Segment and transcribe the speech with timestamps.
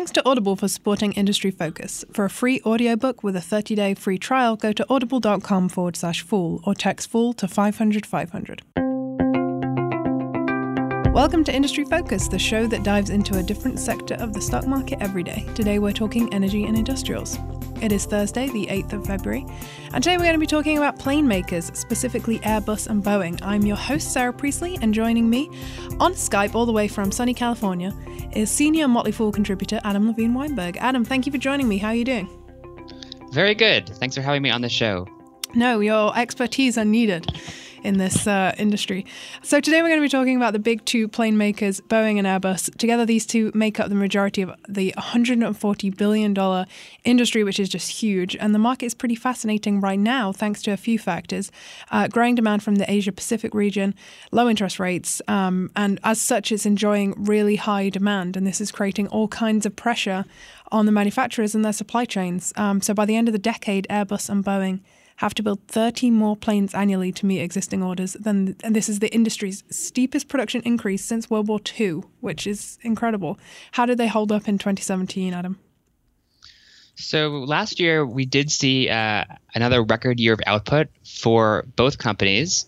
[0.00, 2.06] Thanks to Audible for supporting Industry Focus.
[2.10, 6.22] For a free audiobook with a 30 day free trial, go to audible.com forward slash
[6.22, 8.62] fool or text fool to 500 500.
[11.12, 14.68] Welcome to Industry Focus, the show that dives into a different sector of the stock
[14.68, 15.44] market every day.
[15.56, 17.36] Today we're talking energy and industrials.
[17.82, 19.44] It is Thursday, the 8th of February,
[19.92, 23.40] and today we're going to be talking about plane makers, specifically Airbus and Boeing.
[23.42, 25.48] I'm your host, Sarah Priestley, and joining me
[25.98, 27.92] on Skype, all the way from sunny California,
[28.30, 30.76] is senior Motley Fool contributor Adam Levine Weinberg.
[30.76, 31.78] Adam, thank you for joining me.
[31.78, 32.28] How are you doing?
[33.32, 33.88] Very good.
[33.96, 35.08] Thanks for having me on the show.
[35.56, 37.26] No, your expertise are needed
[37.82, 39.06] in this uh, industry.
[39.42, 42.26] So today we're going to be talking about the big two plane makers, Boeing and
[42.26, 42.76] Airbus.
[42.76, 46.66] Together, these two make up the majority of the 140 billion dollar
[47.04, 48.36] industry, which is just huge.
[48.36, 51.50] And the market is pretty fascinating right now, thanks to a few factors:
[51.90, 53.94] uh, growing demand from the Asia Pacific region,
[54.32, 58.36] low interest rates, um, and as such, it's enjoying really high demand.
[58.36, 60.24] And this is creating all kinds of pressure
[60.72, 62.52] on the manufacturers and their supply chains.
[62.56, 64.80] Um, so by the end of the decade, Airbus and Boeing
[65.20, 68.14] have to build 30 more planes annually to meet existing orders.
[68.14, 72.78] Then, and this is the industry's steepest production increase since World War II, which is
[72.80, 73.38] incredible.
[73.72, 75.58] How did they hold up in 2017, Adam?
[76.94, 82.64] So last year we did see uh, another record year of output for both companies.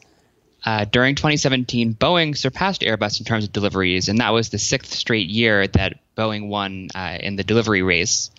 [0.63, 4.93] Uh, during 2017, Boeing surpassed Airbus in terms of deliveries, and that was the sixth
[4.93, 8.31] straight year that Boeing won uh, in the delivery race.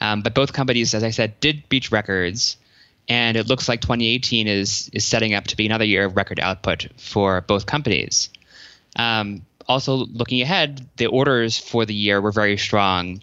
[0.00, 2.56] Um, but both companies, as I said, did beat records
[3.08, 6.40] and it looks like 2018 is is setting up to be another year of record
[6.40, 8.30] output for both companies.
[8.96, 13.22] Um, also, looking ahead, the orders for the year were very strong,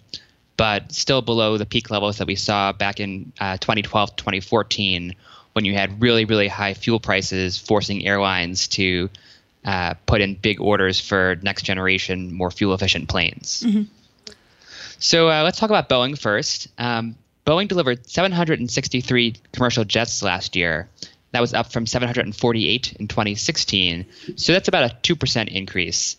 [0.56, 5.14] but still below the peak levels that we saw back in uh, 2012 2014,
[5.52, 9.10] when you had really really high fuel prices, forcing airlines to
[9.64, 13.62] uh, put in big orders for next generation, more fuel efficient planes.
[13.66, 13.82] Mm-hmm.
[14.98, 16.68] So uh, let's talk about Boeing first.
[16.78, 20.88] Um, Boeing delivered 763 commercial jets last year.
[21.32, 24.06] That was up from 748 in 2016.
[24.36, 26.16] So that's about a 2% increase.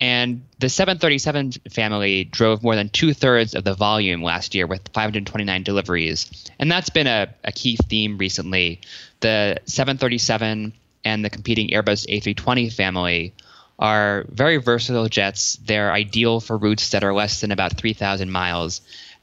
[0.00, 4.88] And the 737 family drove more than two thirds of the volume last year with
[4.94, 6.50] 529 deliveries.
[6.58, 8.80] And that's been a, a key theme recently.
[9.20, 10.72] The 737
[11.04, 13.34] and the competing Airbus A320 family
[13.78, 15.56] are very versatile jets.
[15.56, 18.80] They're ideal for routes that are less than about 3,000 miles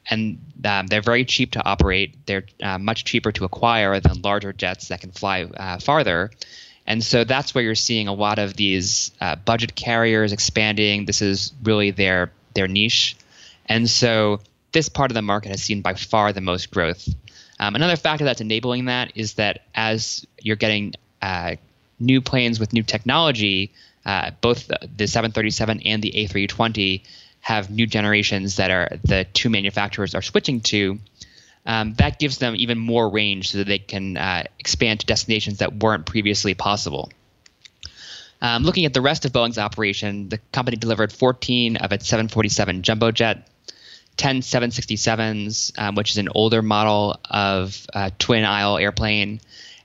[0.10, 2.16] and um, they're very cheap to operate.
[2.26, 6.32] They're uh, much cheaper to acquire than larger jets that can fly uh, farther.
[6.86, 11.06] And so that's where you're seeing a lot of these uh, budget carriers expanding.
[11.06, 13.18] This is really their their niche,
[13.68, 14.40] and so
[14.72, 17.08] this part of the market has seen by far the most growth.
[17.60, 21.56] Um, another factor that's enabling that is that as you're getting uh,
[22.00, 23.74] new planes with new technology,
[24.06, 27.02] uh, both the, the 737 and the A320
[27.48, 31.00] have new generations that are the two manufacturers are switching to,
[31.66, 35.60] um, that gives them even more range so that they can uh, expand to destinations
[35.60, 37.10] that weren't previously possible.
[38.42, 42.82] Um, looking at the rest of Boeing's operation, the company delivered 14 of its 747
[42.82, 43.48] jumbo jet,
[44.18, 49.40] 10 767s, um, which is an older model of uh, twin aisle airplane,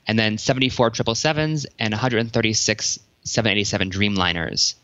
[0.09, 4.75] and then 74 777s and 136 787 Dreamliners.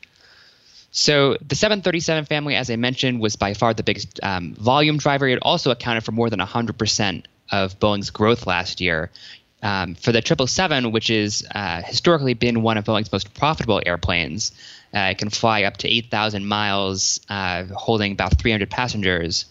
[0.98, 5.28] So the 737 family, as I mentioned, was by far the biggest um, volume driver.
[5.28, 9.12] It also accounted for more than 100% of Boeing's growth last year.
[9.62, 14.50] Um, for the 777, which has uh, historically been one of Boeing's most profitable airplanes,
[14.92, 19.46] uh, it can fly up to 8,000 miles, uh, holding about 300 passengers.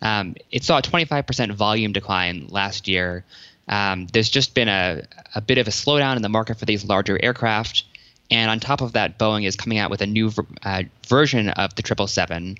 [0.00, 3.26] Um, it saw a 25% volume decline last year.
[3.68, 5.02] Um, there's just been a,
[5.34, 7.84] a bit of a slowdown in the market for these larger aircraft.
[8.30, 10.30] And on top of that, Boeing is coming out with a new
[10.62, 12.58] uh, version of the 777.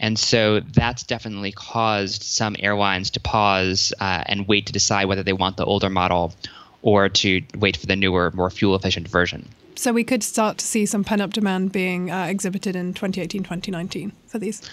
[0.00, 5.22] And so that's definitely caused some airlines to pause uh, and wait to decide whether
[5.22, 6.34] they want the older model
[6.82, 9.48] or to wait for the newer, more fuel efficient version.
[9.76, 13.42] So we could start to see some pent up demand being uh, exhibited in 2018,
[13.44, 14.68] 2019 for these.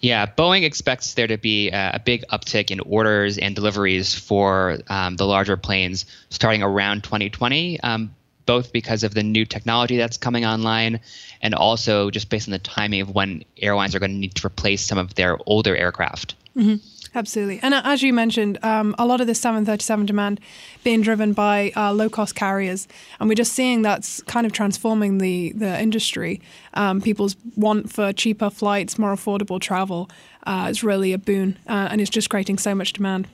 [0.00, 4.78] Yeah, Boeing expects there to be a, a big uptick in orders and deliveries for
[4.88, 7.80] um, the larger planes starting around 2020.
[7.80, 8.14] Um,
[8.50, 10.98] both because of the new technology that's coming online
[11.40, 14.44] and also just based on the timing of when airlines are going to need to
[14.44, 16.34] replace some of their older aircraft.
[16.56, 16.84] Mm-hmm.
[17.14, 17.60] Absolutely.
[17.62, 20.40] And uh, as you mentioned, um, a lot of the 737 demand
[20.82, 22.88] being driven by uh, low cost carriers.
[23.20, 26.40] And we're just seeing that's kind of transforming the, the industry.
[26.74, 30.10] Um, people's want for cheaper flights, more affordable travel
[30.44, 31.56] uh, is really a boon.
[31.68, 33.28] Uh, and it's just creating so much demand.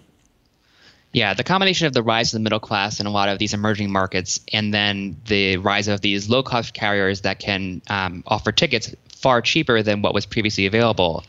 [1.16, 3.54] Yeah, the combination of the rise of the middle class in a lot of these
[3.54, 8.52] emerging markets, and then the rise of these low cost carriers that can um, offer
[8.52, 11.24] tickets far cheaper than what was previously available,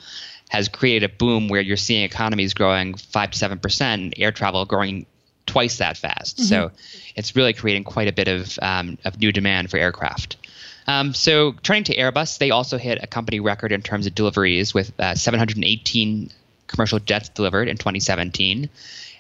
[0.50, 4.34] has created a boom where you're seeing economies growing five to seven percent, and air
[4.34, 5.06] travel growing
[5.46, 6.36] twice that fast.
[6.36, 6.48] Mm-hmm.
[6.48, 6.72] So
[7.16, 10.36] it's really creating quite a bit of um, of new demand for aircraft.
[10.88, 14.74] Um, so turning to Airbus, they also hit a company record in terms of deliveries
[14.74, 16.30] with uh, 718
[16.68, 18.70] commercial jets delivered in 2017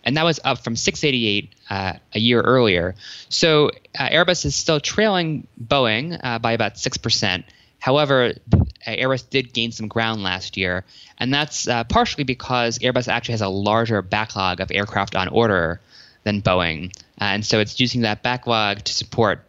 [0.08, 2.96] and that was up from 688 uh, a year earlier.
[3.28, 7.44] So uh, Airbus is still trailing Boeing uh, by about six percent.
[7.78, 8.58] However, uh,
[8.88, 10.86] Airbus did gain some ground last year,
[11.18, 15.82] and that's uh, partially because Airbus actually has a larger backlog of aircraft on order
[16.24, 19.44] than Boeing, uh, and so it's using that backlog to support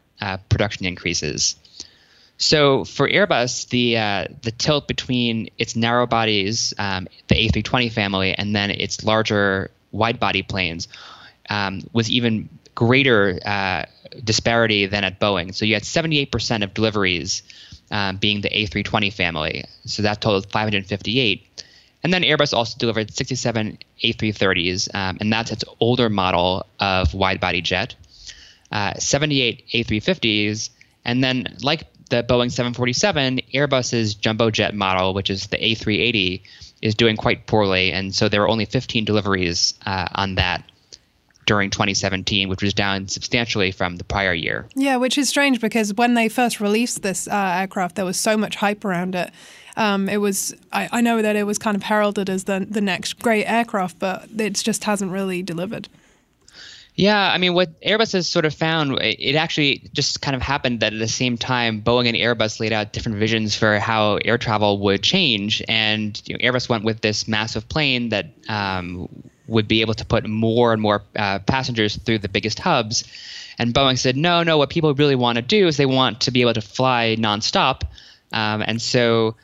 [0.49, 1.55] production increases.
[2.37, 8.33] So for Airbus, the uh, the tilt between its narrow bodies, um, the A320 family,
[8.35, 10.89] and then its larger wide body planes
[11.51, 13.85] um, was even greater uh,
[14.23, 15.55] disparity than at Boeing.
[15.55, 17.43] So you had 78% of deliveries
[17.91, 19.65] um, being the A320 family.
[19.85, 21.65] So that totaled 558.
[22.03, 27.41] And then Airbus also delivered 67 A330s, um, and that's its older model of wide
[27.41, 27.97] body jet,
[28.71, 30.71] uh, 78 A350s,
[31.05, 36.43] and then, like the Boeing 747, Airbus's jumbo jet model, which is the A380,
[36.83, 40.63] is doing quite poorly, and so there were only 15 deliveries uh, on that
[41.47, 44.69] during 2017, which was down substantially from the prior year.
[44.77, 48.37] Yeah, which is strange because when they first released this uh, aircraft, there was so
[48.37, 49.31] much hype around it.
[49.77, 52.81] Um, it was I, I, know that it was kind of heralded as the the
[52.81, 55.89] next great aircraft, but it just hasn't really delivered.
[56.99, 60.81] Yeah, I mean, what Airbus has sort of found, it actually just kind of happened
[60.81, 64.37] that at the same time, Boeing and Airbus laid out different visions for how air
[64.37, 69.09] travel would change, and you know, Airbus went with this massive plane that um,
[69.47, 73.05] would be able to put more and more uh, passengers through the biggest hubs,
[73.61, 76.33] and Boeing said, no, no, what people really want to do is they want to
[76.33, 77.83] be able to fly nonstop,
[78.33, 79.37] um, and so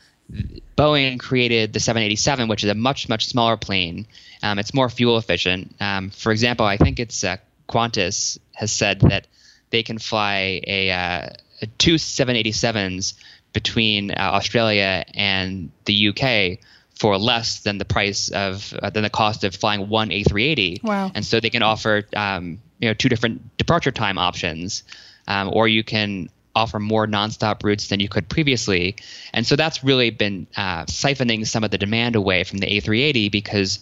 [0.76, 4.06] Boeing created the 787, which is a much much smaller plane.
[4.42, 5.74] Um, it's more fuel efficient.
[5.80, 7.36] Um, for example, I think it's uh,
[7.68, 9.26] Qantas has said that
[9.70, 11.28] they can fly a, uh,
[11.62, 13.14] a two 787s
[13.52, 16.58] between uh, Australia and the UK
[16.94, 20.82] for less than the price of uh, than the cost of flying one A380.
[20.82, 21.10] Wow!
[21.14, 24.84] And so they can offer um, you know two different departure time options,
[25.26, 28.96] um, or you can offer more nonstop routes than you could previously.
[29.32, 33.30] And so that's really been uh, siphoning some of the demand away from the A380
[33.30, 33.80] because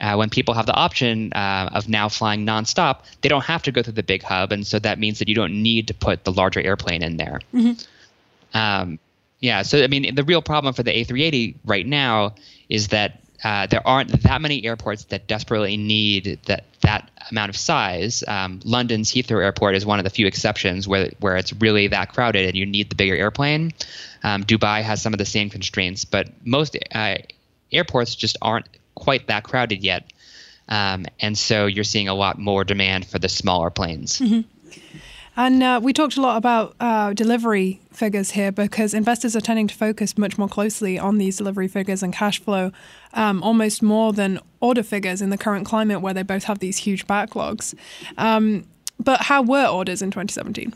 [0.00, 3.72] uh, when people have the option uh, of now flying nonstop, they don't have to
[3.72, 4.52] go through the big hub.
[4.52, 7.40] And so that means that you don't need to put the larger airplane in there.
[7.54, 8.58] Mm-hmm.
[8.58, 8.98] Um,
[9.40, 12.34] yeah, so I mean, the real problem for the A380 right now
[12.68, 17.56] is that uh, there aren't that many airports that desperately need that that amount of
[17.56, 18.22] size.
[18.26, 22.12] Um, London's Heathrow Airport is one of the few exceptions where where it's really that
[22.12, 23.72] crowded and you need the bigger airplane.
[24.22, 27.16] Um, Dubai has some of the same constraints, but most uh,
[27.72, 30.12] airports just aren't quite that crowded yet.
[30.68, 34.20] Um, and so you're seeing a lot more demand for the smaller planes.
[34.20, 34.40] Mm-hmm.
[35.36, 39.66] And uh, we talked a lot about uh, delivery figures here because investors are tending
[39.68, 42.70] to focus much more closely on these delivery figures and cash flow,
[43.14, 46.76] um, almost more than order figures in the current climate where they both have these
[46.76, 47.74] huge backlogs.
[48.18, 48.64] Um,
[49.00, 50.74] but how were orders in 2017?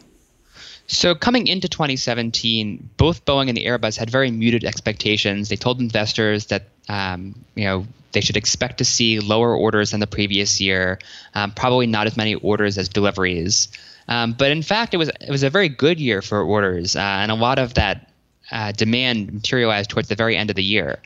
[0.87, 5.49] So coming into 2017, both Boeing and the Airbus had very muted expectations.
[5.49, 10.00] They told investors that um, you know they should expect to see lower orders than
[10.00, 10.99] the previous year,
[11.35, 13.69] um, probably not as many orders as deliveries.
[14.08, 17.00] Um, but in fact, it was it was a very good year for orders, uh,
[17.00, 18.10] and a lot of that
[18.50, 20.98] uh, demand materialized towards the very end of the year.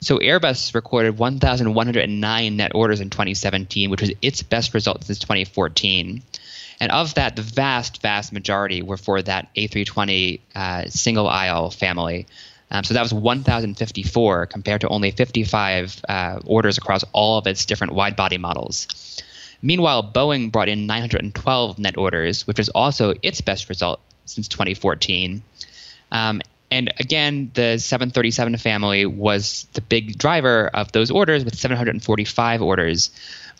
[0.00, 6.22] So Airbus recorded 1,109 net orders in 2017, which was its best result since 2014.
[6.80, 12.26] And of that, the vast, vast majority were for that A320 uh, single aisle family.
[12.70, 17.64] Um, so that was 1,054 compared to only 55 uh, orders across all of its
[17.66, 19.22] different wide body models.
[19.64, 25.42] Meanwhile, Boeing brought in 912 net orders, which was also its best result since 2014.
[26.12, 32.60] Um, and again, the 737 family was the big driver of those orders with 745
[32.60, 33.10] orders.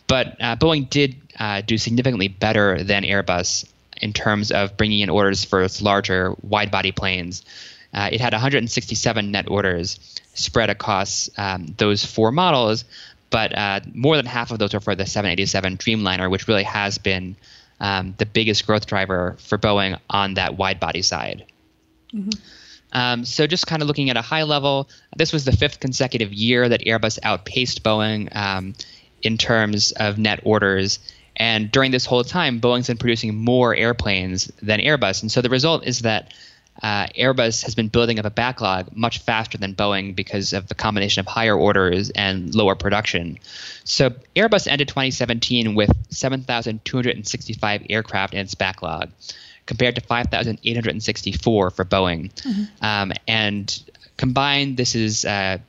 [0.05, 3.67] But uh, Boeing did uh, do significantly better than Airbus
[3.99, 7.43] in terms of bringing in orders for its larger wide body planes.
[7.91, 9.99] Uh, it had 167 net orders
[10.35, 12.85] spread across um, those four models,
[13.35, 16.97] but uh, more than half of those are for the 787 Dreamliner, which really has
[16.97, 17.35] been
[17.81, 21.43] um, the biggest growth driver for Boeing on that wide body side.
[22.13, 22.29] Mm-hmm.
[22.93, 24.87] Um, so, just kind of looking at a high level,
[25.17, 28.73] this was the fifth consecutive year that Airbus outpaced Boeing um,
[29.21, 30.99] in terms of net orders.
[31.35, 35.23] And during this whole time, Boeing's been producing more airplanes than Airbus.
[35.23, 36.33] And so the result is that
[36.83, 40.75] uh, Airbus has been building up a backlog much faster than Boeing because of the
[40.75, 43.39] combination of higher orders and lower production.
[43.85, 49.09] So Airbus ended 2017 with 7,265 aircraft in its backlog,
[49.65, 52.33] compared to 5,864 for Boeing.
[52.33, 52.85] Mm-hmm.
[52.85, 53.83] Um, and
[54.17, 55.59] combined, this is uh,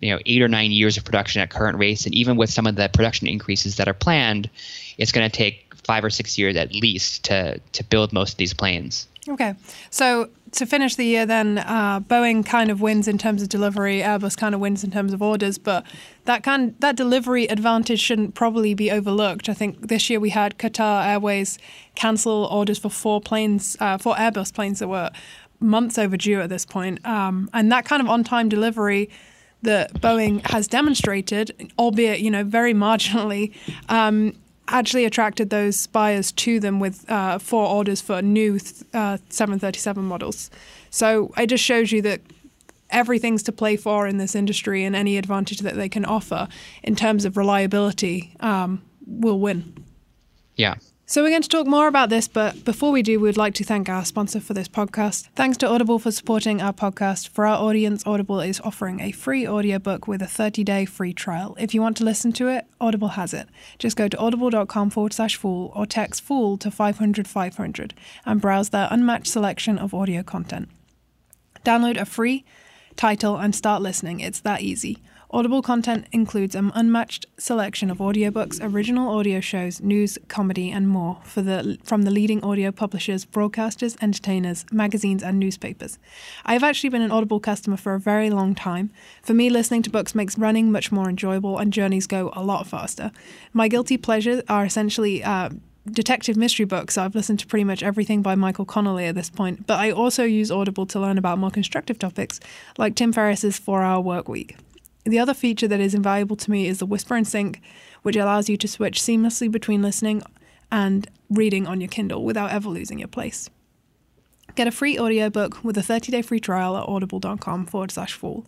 [0.00, 2.66] you know eight or nine years of production at current rates, and even with some
[2.66, 4.50] of the production increases that are planned,
[4.96, 8.36] it's going to take five or six years at least to to build most of
[8.36, 9.08] these planes.
[9.28, 9.54] Okay,
[9.90, 14.00] so to finish the year, then uh, Boeing kind of wins in terms of delivery.
[14.00, 15.84] Airbus kind of wins in terms of orders, but
[16.24, 19.48] that kind that delivery advantage shouldn't probably be overlooked.
[19.48, 21.58] I think this year we had Qatar Airways
[21.94, 25.10] cancel orders for four planes, uh, four Airbus planes that were
[25.60, 29.10] months overdue at this point, um, and that kind of on-time delivery
[29.62, 33.52] that Boeing has demonstrated, albeit you know very marginally,
[33.88, 34.34] um,
[34.68, 38.56] actually attracted those buyers to them with uh, four orders for new
[38.94, 40.50] uh, 737 models.
[40.90, 42.20] So it just shows you that
[42.90, 46.48] everything's to play for in this industry, and any advantage that they can offer
[46.82, 49.84] in terms of reliability um, will win.
[50.56, 50.76] Yeah.
[51.10, 53.64] So, we're going to talk more about this, but before we do, we'd like to
[53.64, 55.28] thank our sponsor for this podcast.
[55.34, 57.28] Thanks to Audible for supporting our podcast.
[57.28, 61.56] For our audience, Audible is offering a free audiobook with a 30 day free trial.
[61.58, 63.48] If you want to listen to it, Audible has it.
[63.78, 67.94] Just go to audible.com forward slash fool or text fool to 500 500
[68.26, 70.68] and browse their unmatched selection of audio content.
[71.64, 72.44] Download a free
[72.96, 74.20] title and start listening.
[74.20, 74.98] It's that easy.
[75.30, 81.20] Audible content includes an unmatched selection of audiobooks, original audio shows, news, comedy, and more
[81.34, 85.98] the, from the leading audio publishers, broadcasters, entertainers, magazines, and newspapers.
[86.46, 88.90] I have actually been an Audible customer for a very long time.
[89.22, 92.66] For me, listening to books makes running much more enjoyable and journeys go a lot
[92.66, 93.12] faster.
[93.52, 95.50] My guilty pleasures are essentially uh,
[95.90, 96.96] detective mystery books.
[96.96, 100.24] I've listened to pretty much everything by Michael Connelly at this point, but I also
[100.24, 102.40] use Audible to learn about more constructive topics
[102.78, 104.56] like Tim Ferriss's 4 Hour Work Week.
[105.08, 107.62] The other feature that is invaluable to me is the Whisper and Sync,
[108.02, 110.22] which allows you to switch seamlessly between listening
[110.70, 113.48] and reading on your Kindle without ever losing your place.
[114.54, 118.44] Get a free audiobook with a 30 day free trial at audible.com forward slash fool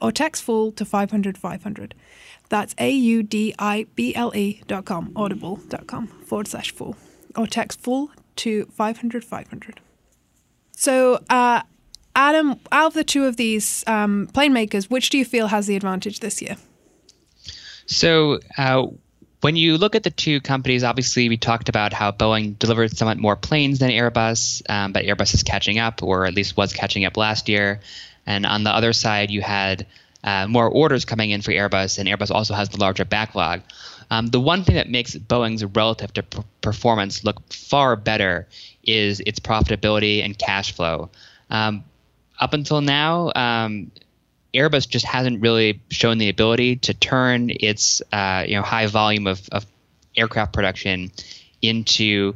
[0.00, 1.96] or text fool to 500 500.
[2.48, 6.96] That's A U D I B L E dot com, audible.com forward slash fool
[7.34, 9.80] or text fool to 500 500.
[10.76, 11.62] So, uh,
[12.16, 15.66] Adam, out of the two of these um, plane makers, which do you feel has
[15.66, 16.56] the advantage this year?
[17.86, 18.86] So, uh,
[19.40, 23.18] when you look at the two companies, obviously we talked about how Boeing delivered somewhat
[23.18, 27.04] more planes than Airbus, um, but Airbus is catching up, or at least was catching
[27.04, 27.80] up last year.
[28.26, 29.86] And on the other side, you had
[30.22, 33.60] uh, more orders coming in for Airbus, and Airbus also has the larger backlog.
[34.10, 38.48] Um, the one thing that makes Boeing's relative to p- performance look far better
[38.82, 41.10] is its profitability and cash flow.
[41.50, 41.84] Um,
[42.44, 43.90] up until now, um,
[44.52, 49.26] Airbus just hasn't really shown the ability to turn its uh, you know high volume
[49.26, 49.64] of, of
[50.14, 51.10] aircraft production
[51.62, 52.34] into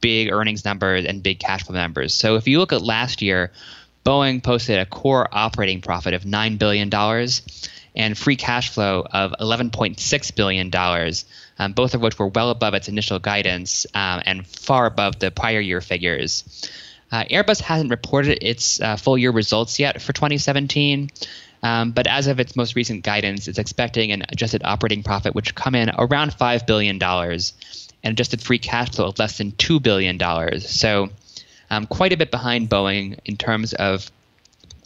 [0.00, 2.12] big earnings numbers and big cash flow numbers.
[2.14, 3.52] So if you look at last year,
[4.04, 7.42] Boeing posted a core operating profit of nine billion dollars
[7.94, 10.70] and free cash flow of $11.6 billion,
[11.58, 15.30] um, both of which were well above its initial guidance um, and far above the
[15.30, 16.44] prior year figures.
[17.10, 21.10] Uh, Airbus hasn't reported its uh, full year results yet for 2017.
[21.62, 25.54] Um, but as of its most recent guidance, it's expecting an adjusted operating profit which
[25.54, 30.18] come in around $5 billion and adjusted free cash flow of less than $2 billion.
[30.60, 31.08] So,
[31.70, 34.10] um, quite a bit behind Boeing in terms of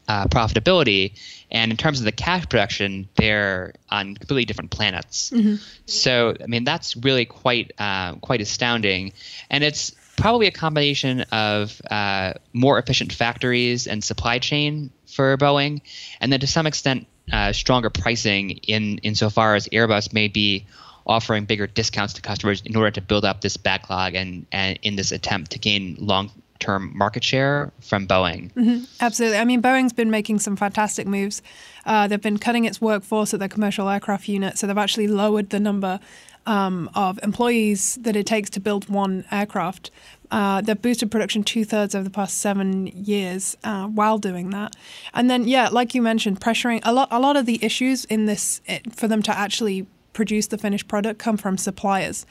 [0.08, 1.12] uh, profitability.
[1.50, 5.30] And in terms of the cash production, they're on completely different planets.
[5.30, 5.56] Mm-hmm.
[5.86, 9.12] So, I mean, that's really quite uh, quite astounding.
[9.50, 15.80] And it's probably a combination of uh, more efficient factories and supply chain for Boeing,
[16.20, 20.64] and then to some extent uh, stronger pricing in insofar as Airbus may be
[21.08, 24.94] offering bigger discounts to customers in order to build up this backlog and, and in
[24.94, 28.52] this attempt to gain long term market share from Boeing.
[28.52, 28.84] Mm-hmm.
[29.00, 29.38] Absolutely.
[29.38, 31.42] I mean, Boeing's been making some fantastic moves.
[31.84, 35.50] Uh, they've been cutting its workforce at their commercial aircraft unit, so they've actually lowered
[35.50, 35.98] the number
[36.46, 39.90] um, of employees that it takes to build one aircraft.
[40.30, 44.74] Uh, they've boosted production two thirds over the past seven years uh, while doing that.
[45.12, 47.08] And then, yeah, like you mentioned, pressuring a lot.
[47.10, 50.88] A lot of the issues in this it, for them to actually produce the finished
[50.88, 52.26] product come from suppliers.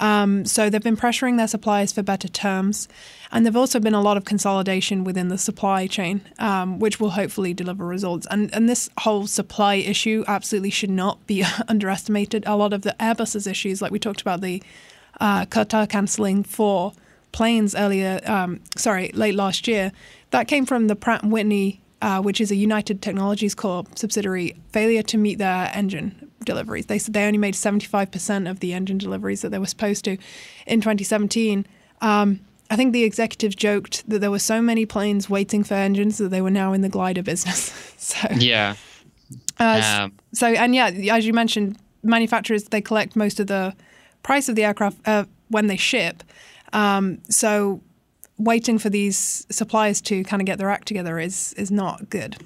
[0.00, 2.88] Um, so they've been pressuring their suppliers for better terms.
[3.32, 7.10] And there've also been a lot of consolidation within the supply chain, um, which will
[7.10, 8.26] hopefully deliver results.
[8.30, 12.44] And, and this whole supply issue absolutely should not be underestimated.
[12.46, 14.62] A lot of the Airbus's issues, like we talked about the
[15.20, 16.92] uh, Qatar cancelling four
[17.32, 19.92] planes earlier, um, sorry, late last year,
[20.30, 24.56] That came from the Pratt & Whitney, uh, which is a United Technologies Corp subsidiary,
[24.72, 26.86] failure to meet their engine deliveries.
[26.86, 30.16] They said they only made 75% of the engine deliveries that they were supposed to
[30.66, 31.66] in 2017.
[32.00, 36.18] Um, I think the executives joked that there were so many planes waiting for engines
[36.18, 37.94] that they were now in the glider business.
[37.98, 38.74] so yeah.
[39.58, 43.74] Uh, um, so and yeah, as you mentioned, manufacturers they collect most of the
[44.22, 46.22] price of the aircraft uh, when they ship.
[46.72, 47.80] Um, so
[48.38, 52.36] waiting for these suppliers to kind of get their act together is is not good.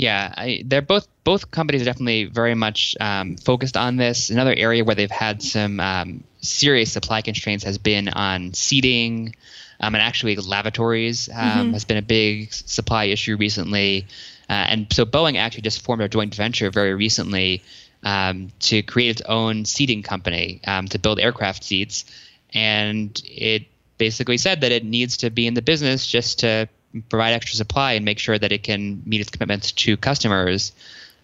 [0.00, 4.30] Yeah, I, they're both both companies are definitely very much um, focused on this.
[4.30, 9.34] Another area where they've had some um, serious supply constraints has been on seating,
[9.78, 11.72] um, and actually lavatories um, mm-hmm.
[11.74, 14.06] has been a big supply issue recently.
[14.48, 17.62] Uh, and so Boeing actually just formed a joint venture very recently
[18.02, 22.06] um, to create its own seating company um, to build aircraft seats,
[22.54, 23.66] and it
[23.98, 26.70] basically said that it needs to be in the business just to
[27.08, 30.72] provide extra supply and make sure that it can meet its commitments to customers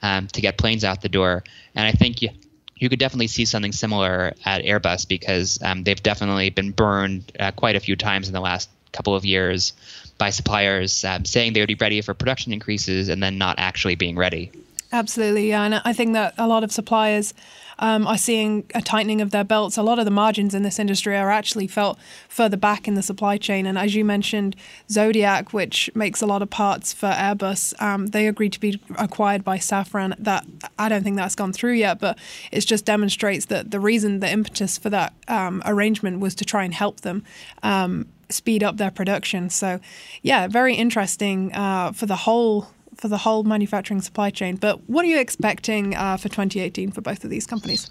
[0.02, 1.44] um, to get planes out the door.
[1.74, 2.30] And I think you,
[2.76, 7.50] you could definitely see something similar at Airbus because um, they've definitely been burned uh,
[7.52, 9.72] quite a few times in the last couple of years
[10.18, 13.94] by suppliers um, saying they would be ready for production increases and then not actually
[13.94, 14.50] being ready.
[14.92, 15.64] Absolutely, yeah.
[15.64, 17.34] And I think that a lot of suppliers
[17.78, 19.76] um, are seeing a tightening of their belts.
[19.76, 23.02] A lot of the margins in this industry are actually felt further back in the
[23.02, 23.66] supply chain.
[23.66, 24.56] And as you mentioned,
[24.90, 29.44] Zodiac, which makes a lot of parts for Airbus, um, they agreed to be acquired
[29.44, 30.14] by Safran.
[30.18, 30.46] That
[30.78, 32.18] I don't think that's gone through yet, but
[32.52, 36.64] it just demonstrates that the reason, the impetus for that um, arrangement was to try
[36.64, 37.24] and help them
[37.62, 39.50] um, speed up their production.
[39.50, 39.80] So,
[40.22, 44.56] yeah, very interesting uh, for the whole for the whole manufacturing supply chain.
[44.56, 47.90] But what are you expecting uh, for 2018 for both of these companies?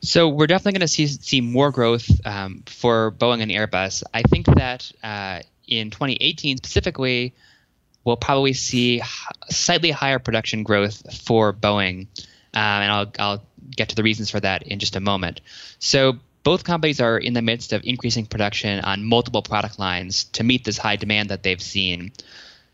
[0.00, 4.04] So we're definitely going to see see more growth um, for Boeing and Airbus.
[4.14, 7.34] I think that uh, in 2018 specifically,
[8.04, 9.02] we'll probably see
[9.50, 12.06] slightly higher production growth for Boeing,
[12.54, 13.42] um, and I'll I'll
[13.74, 15.40] get to the reasons for that in just a moment.
[15.80, 20.44] So both companies are in the midst of increasing production on multiple product lines to
[20.44, 22.12] meet this high demand that they've seen.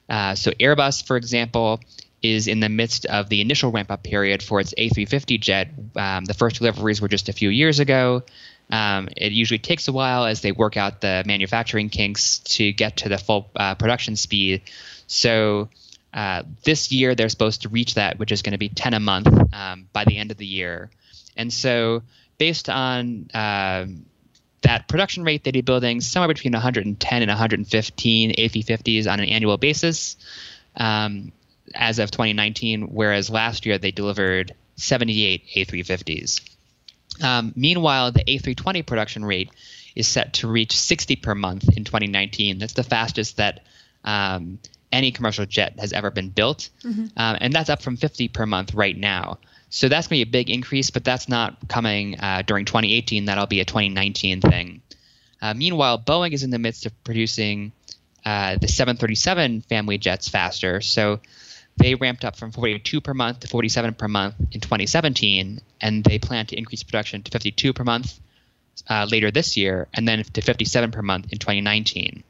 [0.08, 1.80] Uh, so Airbus, for example,
[2.22, 5.68] is in the midst of the initial ramp up period for its A350 jet.
[5.94, 8.22] Um, the first deliveries were just a few years ago.
[8.70, 12.98] Um, it usually takes a while as they work out the manufacturing kinks to get
[12.98, 14.62] to the full uh, production speed.
[15.06, 15.68] So
[16.14, 19.00] uh, this year they're supposed to reach that, which is going to be 10 a
[19.00, 20.90] month um, by the end of the year.
[21.36, 22.02] And so,
[22.38, 23.86] based on uh,
[24.64, 29.56] that production rate they'd be building somewhere between 110 and 115 A350s on an annual
[29.56, 30.16] basis
[30.76, 31.32] um,
[31.74, 36.40] as of 2019, whereas last year they delivered 78 A350s.
[37.22, 39.50] Um, meanwhile, the A320 production rate
[39.94, 42.58] is set to reach 60 per month in 2019.
[42.58, 43.60] That's the fastest that
[44.02, 44.58] um,
[44.90, 47.06] any commercial jet has ever been built, mm-hmm.
[47.16, 49.38] um, and that's up from 50 per month right now.
[49.74, 53.24] So that's going to be a big increase, but that's not coming uh, during 2018.
[53.24, 54.82] That'll be a 2019 thing.
[55.42, 57.72] Uh, meanwhile, Boeing is in the midst of producing
[58.24, 60.80] uh, the 737 family jets faster.
[60.80, 61.18] So
[61.76, 66.20] they ramped up from 42 per month to 47 per month in 2017, and they
[66.20, 68.20] plan to increase production to 52 per month
[68.88, 72.22] uh, later this year, and then to 57 per month in 2019.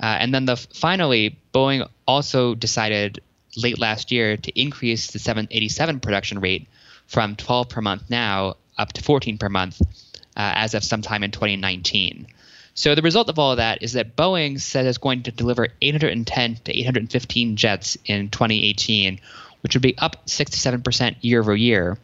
[0.00, 3.20] Uh, and then the finally, Boeing also decided
[3.56, 6.68] late last year to increase the 787 production rate
[7.06, 11.30] from 12 per month now up to 14 per month uh, as of sometime in
[11.30, 12.26] 2019.
[12.74, 15.66] So the result of all of that is that Boeing said it's going to deliver
[15.82, 19.20] 810 to 815 jets in 2018,
[19.62, 21.98] which would be up 67% year over year.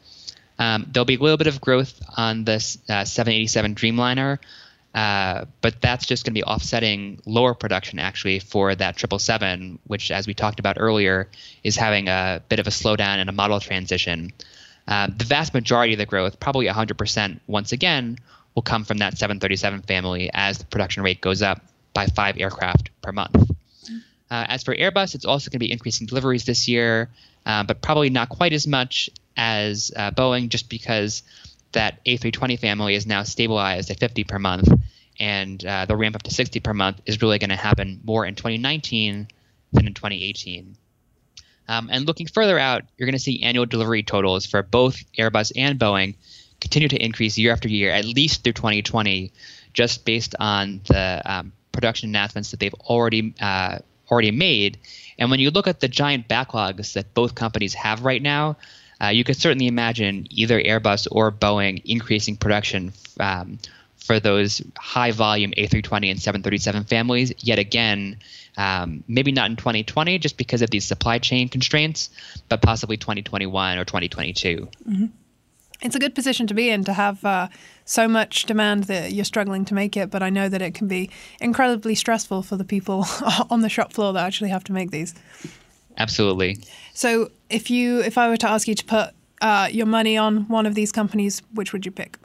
[0.59, 4.39] Um, there'll be a little bit of growth on the uh, 787 Dreamliner,
[4.95, 10.11] uh, but that's just going to be offsetting lower production actually for that 777, which,
[10.13, 11.29] as we talked about earlier,
[11.65, 14.33] is having a bit of a slowdown and a model transition.
[14.87, 18.19] Uh, the vast majority of the growth, probably 100% once again,
[18.55, 21.61] will come from that 737 family as the production rate goes up
[21.93, 23.51] by five aircraft per month.
[24.31, 27.11] Uh, as for Airbus, it's also going to be increasing deliveries this year,
[27.47, 31.25] uh, but probably not quite as much as uh, Boeing, just because
[31.75, 34.69] that A320 family is now stabilized at 50 per month,
[35.21, 38.27] and uh, the ramp up to 60 per month is really going to happen more
[38.27, 39.29] in 2019
[39.73, 40.77] than in 2018.
[41.67, 45.53] Um, and looking further out, you're going to see annual delivery totals for both Airbus
[45.57, 46.15] and Boeing
[46.61, 49.33] continue to increase year after year, at least through 2020,
[49.73, 53.79] just based on the um, production announcements that they've already uh,
[54.11, 54.79] already made.
[55.19, 58.57] And when you look at the giant backlogs that both companies have right now,
[59.03, 63.59] uh, you could certainly imagine either Airbus or Boeing increasing production um,
[63.97, 68.19] for those high volume A320 and 737 families yet again.
[68.57, 72.11] Um, maybe not in 2020 just because of these supply chain constraints,
[72.49, 74.69] but possibly 2021 or 2022.
[74.89, 75.07] Mm-hmm.
[75.83, 77.49] It's a good position to be in to have uh,
[77.85, 80.87] so much demand that you're struggling to make it, but I know that it can
[80.87, 83.07] be incredibly stressful for the people
[83.51, 85.15] on the shop floor that actually have to make these.
[85.97, 86.59] Absolutely.
[86.93, 90.49] So, if you, if I were to ask you to put uh, your money on
[90.49, 92.19] one of these companies, which would you pick?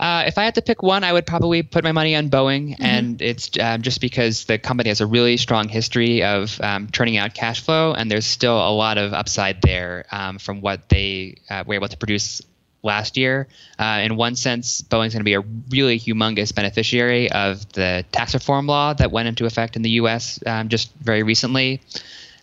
[0.00, 2.70] Uh, if I had to pick one, I would probably put my money on Boeing,
[2.70, 2.82] mm-hmm.
[2.82, 7.16] and it's um, just because the company has a really strong history of um, turning
[7.16, 11.36] out cash flow, and there's still a lot of upside there um, from what they
[11.48, 12.42] uh, were able to produce
[12.82, 13.46] last year.
[13.78, 18.34] Uh, in one sense, Boeing's going to be a really humongous beneficiary of the tax
[18.34, 20.40] reform law that went into effect in the U.S.
[20.44, 21.80] Um, just very recently.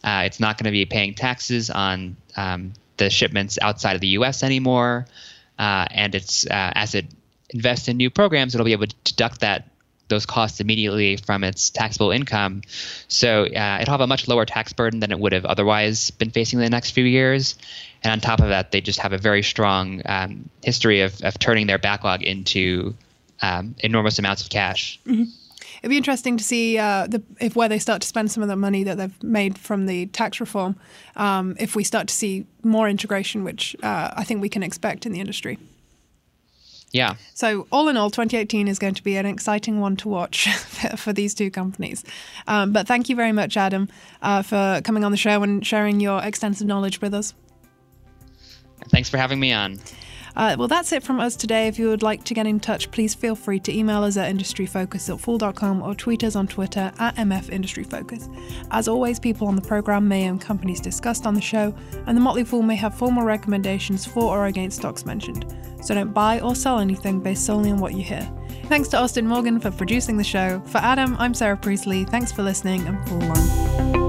[0.04, 4.08] Uh, it's not going to be paying taxes on um, the shipments outside of the
[4.10, 4.44] U.S.
[4.44, 5.06] anymore,
[5.60, 7.06] uh, and it's as it
[7.52, 9.68] invests in new programs, it'll be able to deduct that
[10.08, 12.62] those costs immediately from its taxable income.
[13.08, 16.32] So uh, it'll have a much lower tax burden than it would have otherwise been
[16.32, 17.58] facing in the next few years.
[18.04, 21.40] And on top of that, they just have a very strong um, history of, of
[21.40, 22.94] turning their backlog into
[23.42, 25.00] um, enormous amounts of cash.
[25.08, 25.24] Mm-hmm.
[25.82, 28.50] It'd be interesting to see uh, the, if where they start to spend some of
[28.50, 30.76] the money that they've made from the tax reform,
[31.16, 35.08] um, if we start to see more integration, which uh, I think we can expect
[35.08, 35.58] in the industry.
[36.92, 37.16] Yeah.
[37.34, 40.50] So, all in all, 2018 is going to be an exciting one to watch
[40.98, 42.04] for these two companies.
[42.48, 43.90] Um, but thank you very much, Adam,
[44.22, 47.34] uh, for coming on the show and sharing your extensive knowledge with us.
[48.90, 49.80] Thanks for having me on.
[50.36, 51.68] Uh, well, that's it from us today.
[51.68, 54.34] If you would like to get in touch, please feel free to email us at
[54.34, 58.34] industryfocus at fool.com or tweet us on Twitter at mfindustryfocus.
[58.72, 61.74] As always, people on the program may own companies discussed on the show,
[62.08, 65.46] and the Motley Fool may have formal recommendations for or against stocks mentioned.
[65.84, 68.30] So don't buy or sell anything based solely on what you hear.
[68.66, 70.62] Thanks to Austin Morgan for producing the show.
[70.68, 72.06] For Adam, I'm Sarah Priestley.
[72.06, 74.01] Thanks for listening and Fool on.